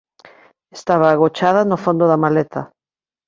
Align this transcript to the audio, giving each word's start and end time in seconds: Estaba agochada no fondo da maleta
Estaba 0.77 1.11
agochada 1.11 1.61
no 1.69 1.77
fondo 1.83 2.05
da 2.11 2.21
maleta 2.25 2.61